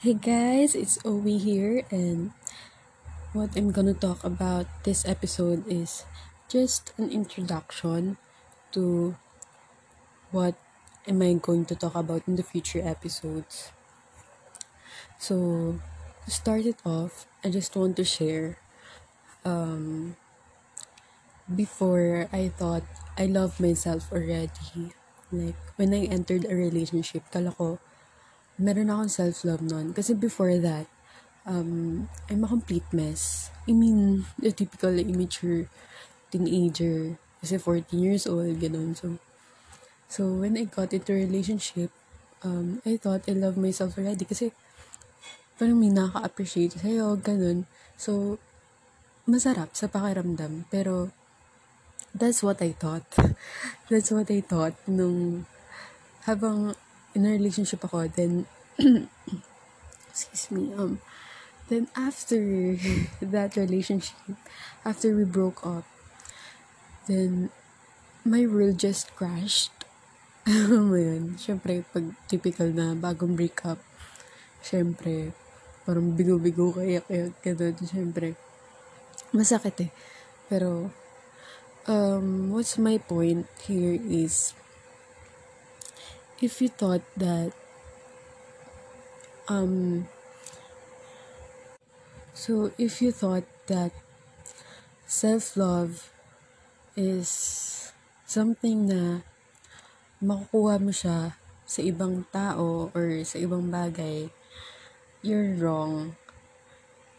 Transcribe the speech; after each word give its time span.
Hey 0.00 0.16
guys, 0.16 0.72
it's 0.72 0.96
Owie 1.04 1.36
here, 1.36 1.84
and 1.92 2.32
what 3.36 3.52
I'm 3.52 3.68
gonna 3.68 3.92
talk 3.92 4.24
about 4.24 4.64
this 4.88 5.04
episode 5.04 5.68
is 5.68 6.08
just 6.48 6.96
an 6.96 7.12
introduction 7.12 8.16
to 8.72 9.20
what 10.32 10.56
am 11.04 11.20
I 11.20 11.36
going 11.36 11.68
to 11.68 11.76
talk 11.76 11.92
about 11.92 12.24
in 12.24 12.40
the 12.40 12.42
future 12.42 12.80
episodes. 12.80 13.76
So, 15.20 15.76
to 16.24 16.30
start 16.32 16.64
it 16.64 16.80
off, 16.80 17.28
I 17.44 17.52
just 17.52 17.76
want 17.76 18.00
to 18.00 18.04
share 18.08 18.56
um, 19.44 20.16
before 21.44 22.24
I 22.32 22.48
thought 22.48 22.88
I 23.20 23.28
love 23.28 23.60
myself 23.60 24.08
already. 24.08 24.96
Like, 25.28 25.60
when 25.76 25.92
I 25.92 26.08
entered 26.08 26.48
a 26.48 26.56
relationship, 26.56 27.28
kala 27.28 27.52
ko, 27.52 27.84
meron 28.60 28.92
akong 28.92 29.08
self-love 29.08 29.64
nun. 29.64 29.96
Kasi 29.96 30.12
before 30.12 30.60
that, 30.60 30.84
um, 31.48 32.06
I'm 32.28 32.44
a 32.44 32.48
complete 32.48 32.84
mess. 32.92 33.48
I 33.64 33.72
mean, 33.72 34.28
the 34.36 34.52
typical 34.52 34.92
immature 34.92 35.66
teenager. 36.28 37.16
Kasi 37.40 37.56
14 37.56 37.96
years 37.96 38.28
old, 38.28 38.60
ganun. 38.60 38.92
So, 38.92 39.16
so 40.12 40.28
when 40.28 40.60
I 40.60 40.68
got 40.68 40.92
into 40.92 41.16
a 41.16 41.24
relationship, 41.24 41.88
um, 42.44 42.84
I 42.84 43.00
thought 43.00 43.24
I 43.24 43.32
love 43.32 43.56
myself 43.56 43.96
already. 43.96 44.28
Kasi, 44.28 44.52
parang 45.56 45.80
may 45.80 45.88
nakaka-appreciate 45.88 46.76
sa'yo, 46.76 47.16
ganun. 47.16 47.64
So, 47.96 48.36
masarap 49.24 49.72
sa 49.72 49.88
pakiramdam. 49.88 50.68
Pero, 50.68 51.08
that's 52.12 52.44
what 52.44 52.60
I 52.60 52.76
thought. 52.76 53.08
that's 53.90 54.12
what 54.12 54.28
I 54.28 54.44
thought 54.44 54.76
nung 54.84 55.48
habang 56.28 56.76
in 57.14 57.26
a 57.26 57.30
relationship 57.32 57.82
ako, 57.82 58.06
then, 58.12 58.46
excuse 60.10 60.50
me, 60.50 60.72
um, 60.74 61.00
then 61.68 61.88
after 61.96 62.76
that 63.22 63.56
relationship, 63.56 64.16
after 64.84 65.14
we 65.14 65.24
broke 65.24 65.64
up, 65.66 65.84
then, 67.06 67.50
my 68.24 68.44
world 68.46 68.78
just 68.78 69.16
crashed. 69.16 69.72
Alam 70.46 70.92
mo 70.92 70.96
yun, 70.96 71.36
syempre, 71.36 71.84
pag 71.92 72.04
typical 72.28 72.68
na 72.72 72.96
bagong 72.96 73.36
breakup, 73.36 73.80
syempre, 74.60 75.32
parang 75.84 76.12
bigo-bigo 76.16 76.76
kaya 76.76 77.00
kaya 77.04 77.32
ganun, 77.44 77.76
syempre, 77.84 78.36
masakit 79.32 79.88
eh. 79.88 79.92
Pero, 80.48 80.92
um, 81.88 82.52
what's 82.52 82.76
my 82.76 82.96
point 83.00 83.48
here 83.64 83.96
is, 83.96 84.52
if 86.40 86.60
you 86.64 86.68
thought 86.68 87.04
that 87.16 87.52
um 89.50 90.06
so 92.30 92.70
if 92.78 93.02
you 93.02 93.10
thought 93.10 93.42
that 93.66 93.90
self-love 95.10 96.14
is 96.94 97.90
something 98.30 98.86
na 98.86 99.26
makukuha 100.22 100.78
mo 100.78 100.94
siya 100.94 101.34
sa 101.66 101.82
ibang 101.82 102.22
tao 102.30 102.94
or 102.94 103.26
sa 103.26 103.42
ibang 103.42 103.70
bagay, 103.74 104.30
you're 105.22 105.54
wrong. 105.58 106.14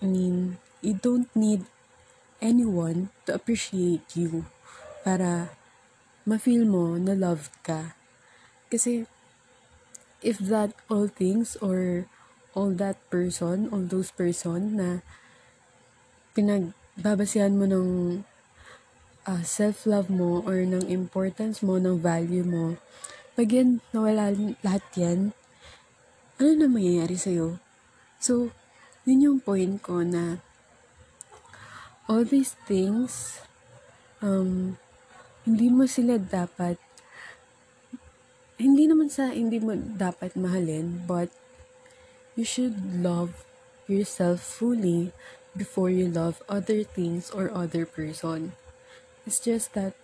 I 0.00 0.08
mean, 0.08 0.60
you 0.84 1.00
don't 1.00 1.32
need 1.32 1.64
anyone 2.44 3.08
to 3.24 3.36
appreciate 3.36 4.04
you 4.12 4.44
para 5.00 5.52
ma-feel 6.28 6.68
mo 6.68 7.00
na 7.00 7.16
loved 7.16 7.52
ka. 7.64 7.96
Kasi, 8.68 9.08
if 10.20 10.36
that 10.36 10.76
all 10.92 11.08
things 11.08 11.56
or 11.64 12.04
all 12.58 12.74
that 12.74 12.98
person, 13.06 13.70
all 13.70 13.86
those 13.86 14.10
person 14.10 14.74
na 14.74 14.88
pinagbabasihan 16.34 17.54
mo 17.54 17.70
ng 17.70 17.88
uh, 19.30 19.42
self-love 19.46 20.10
mo 20.10 20.42
or 20.42 20.66
ng 20.66 20.90
importance 20.90 21.62
mo, 21.62 21.78
ng 21.78 22.02
value 22.02 22.42
mo, 22.42 22.74
pag 23.38 23.46
yan, 23.46 23.78
nawala 23.94 24.34
lahat 24.66 24.82
yan, 24.98 25.30
ano 26.42 26.50
na 26.58 26.66
mangyayari 26.66 27.14
sa'yo? 27.14 27.62
So, 28.18 28.50
yun 29.06 29.22
yung 29.22 29.38
point 29.38 29.78
ko 29.78 30.02
na 30.02 30.42
all 32.10 32.26
these 32.26 32.58
things, 32.66 33.38
um, 34.18 34.74
hindi 35.46 35.70
mo 35.70 35.86
sila 35.86 36.18
dapat 36.18 36.82
hindi 38.58 38.90
naman 38.90 39.06
sa 39.06 39.30
hindi 39.30 39.62
mo 39.62 39.70
dapat 39.78 40.34
mahalin, 40.34 41.06
but 41.06 41.30
you 42.38 42.46
should 42.46 43.02
love 43.02 43.42
yourself 43.90 44.38
fully 44.38 45.10
before 45.58 45.90
you 45.90 46.06
love 46.06 46.38
other 46.46 46.86
things 46.86 47.34
or 47.34 47.50
other 47.50 47.82
person. 47.82 48.54
It's 49.26 49.42
just 49.42 49.74
that 49.74 49.98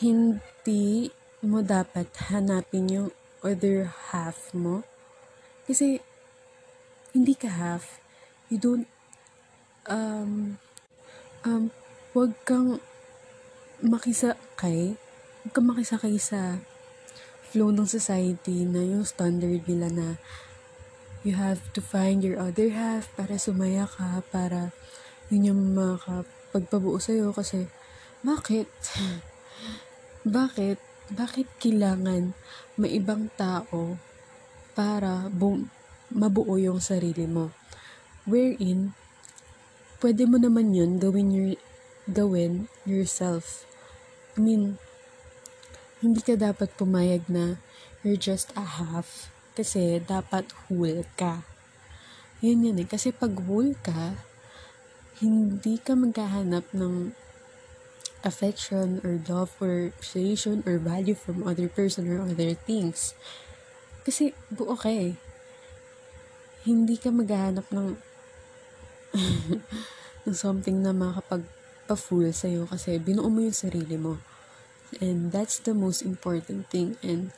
hindi 0.00 1.12
mo 1.44 1.60
dapat 1.60 2.08
hanapin 2.32 2.88
yung 2.88 3.08
other 3.44 3.92
half 4.16 4.56
mo. 4.56 4.80
Kasi 5.68 6.00
hindi 7.12 7.36
ka 7.36 7.52
half. 7.52 8.00
You 8.48 8.56
don't 8.56 8.88
um 9.84 10.56
um 11.44 11.68
wag 12.16 12.32
kang 12.48 12.80
makisakay 13.84 14.96
huwag 15.44 15.52
ka 15.52 15.60
makisakay 15.60 16.16
sa 16.16 16.64
flow 17.50 17.70
ng 17.70 17.86
society 17.86 18.66
na 18.66 18.82
yung 18.82 19.06
standard 19.06 19.62
nila 19.64 19.88
na 19.88 20.08
you 21.26 21.34
have 21.34 21.58
to 21.74 21.82
find 21.82 22.22
your 22.22 22.38
other 22.38 22.70
half 22.70 23.10
para 23.18 23.34
sumaya 23.34 23.90
ka, 23.90 24.22
para 24.30 24.70
yun 25.26 25.50
yung 25.50 25.62
makapagpabuo 25.74 27.02
sa'yo 27.02 27.34
kasi 27.34 27.66
bakit? 28.22 28.70
bakit? 30.38 30.78
Bakit 31.06 31.46
kailangan 31.62 32.34
may 32.74 32.98
ibang 32.98 33.30
tao 33.38 33.98
para 34.74 35.30
bu- 35.30 35.70
mabuo 36.10 36.58
yung 36.58 36.82
sarili 36.82 37.26
mo? 37.26 37.54
Wherein, 38.26 38.94
pwede 40.02 40.26
mo 40.26 40.42
naman 40.42 40.74
yun 40.74 40.98
gawin 40.98 41.30
your 41.30 41.54
gawin 42.10 42.70
yourself. 42.86 43.66
I 44.34 44.42
mean, 44.42 44.78
hindi 46.04 46.20
ka 46.20 46.36
dapat 46.36 46.68
pumayag 46.76 47.24
na 47.32 47.56
you're 48.04 48.20
just 48.20 48.52
a 48.52 48.62
half. 48.62 49.32
Kasi 49.56 50.04
dapat 50.04 50.52
whole 50.68 51.08
ka. 51.16 51.40
Yun 52.44 52.68
yun 52.68 52.76
eh. 52.76 52.84
Kasi 52.84 53.08
pag 53.08 53.32
whole 53.48 53.72
ka, 53.80 54.12
hindi 55.24 55.80
ka 55.80 55.96
maghahanap 55.96 56.68
ng 56.76 57.16
affection 58.20 59.00
or 59.00 59.16
love 59.24 59.56
or 59.64 59.88
appreciation 59.88 60.60
or 60.68 60.76
value 60.76 61.16
from 61.16 61.40
other 61.48 61.72
person 61.72 62.04
or 62.12 62.20
other 62.20 62.52
things. 62.52 63.16
Kasi 64.04 64.36
buo 64.52 64.76
ka 64.76 64.92
eh. 64.92 65.16
Hindi 66.68 67.00
ka 67.00 67.08
maghahanap 67.08 67.64
ng 67.72 67.96
ng 70.28 70.36
something 70.36 70.84
na 70.84 70.92
makapagpa-full 70.92 72.28
sa'yo 72.28 72.68
kasi 72.68 73.00
binuo 73.00 73.32
mo 73.32 73.40
yung 73.40 73.56
sarili 73.56 73.96
mo. 73.96 74.20
And 75.00 75.32
that's 75.32 75.58
the 75.58 75.74
most 75.74 76.02
important 76.02 76.70
thing. 76.70 76.96
And 77.02 77.32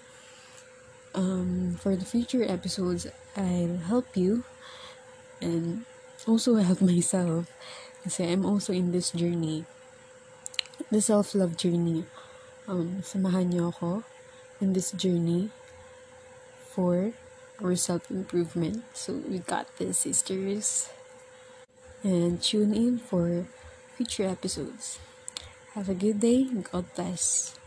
um, 1.15 1.77
for 1.81 1.97
the 1.97 2.05
future 2.05 2.45
episodes 2.45 3.07
i'll 3.37 3.79
help 3.89 4.17
you 4.17 4.45
and 5.41 5.85
also 6.27 6.55
help 6.63 6.81
myself. 6.81 7.51
Kasi 8.05 8.31
i'm 8.33 8.47
also 8.47 8.73
in 8.73 8.93
this 8.93 9.11
journey 9.11 9.65
the 10.91 11.01
self-love 11.01 11.57
journey. 11.57 12.05
Um, 12.69 13.01
samahan 13.05 13.53
niyo 13.53 13.73
ako 13.73 14.05
in 14.61 14.73
this 14.73 14.93
journey 14.93 15.51
for 16.69 17.13
our 17.61 17.75
self-improvement. 17.75 18.85
So 18.93 19.21
we 19.25 19.41
got 19.41 19.67
this 19.77 20.05
sisters. 20.05 20.89
And 22.05 22.39
tune 22.39 22.73
in 22.73 23.03
for 23.03 23.51
future 23.99 24.31
episodes 24.31 25.03
have 25.79 25.89
a 25.89 25.95
good 25.95 26.19
day. 26.19 26.43
God 26.73 26.87
bless. 26.97 27.58